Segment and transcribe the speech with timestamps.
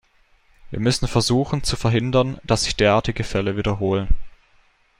[0.71, 4.07] Wir müssen versuchen zu verhindern, dass sich derartige Fälle wiederholen.